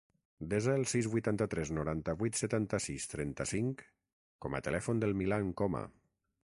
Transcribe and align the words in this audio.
Desa 0.51 0.71
el 0.79 0.85
sis, 0.91 1.09
vuitanta-tres, 1.15 1.71
noranta-vuit, 1.79 2.39
setanta-sis, 2.41 3.07
trenta-cinc 3.15 3.85
com 4.47 4.55
a 4.61 4.65
telèfon 4.71 5.05
del 5.05 5.17
Milan 5.23 5.55
Coma. 5.63 5.89